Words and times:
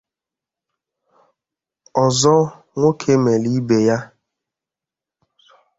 Ọzọ 2.03 2.35
Nwokemeeleibeya 2.79 3.97